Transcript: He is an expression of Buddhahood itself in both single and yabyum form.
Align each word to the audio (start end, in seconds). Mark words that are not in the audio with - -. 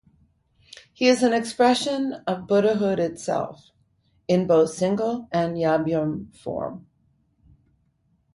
He 0.93 1.07
is 1.09 1.21
an 1.21 1.31
expression 1.31 2.13
of 2.25 2.47
Buddhahood 2.47 2.99
itself 2.99 3.69
in 4.27 4.47
both 4.47 4.71
single 4.71 5.27
and 5.31 5.55
yabyum 5.57 6.35
form. 6.35 6.87